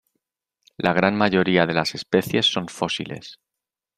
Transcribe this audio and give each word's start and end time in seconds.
La 0.77 0.93
gran 0.93 1.15
mayoría 1.15 1.67
de 1.67 1.75
las 1.75 1.93
especies 1.93 2.47
son 2.47 2.69
fósiles. 2.69 3.37